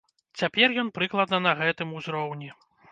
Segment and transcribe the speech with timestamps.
[0.41, 2.49] Цяпер ён прыкладна на гэтым узроўні.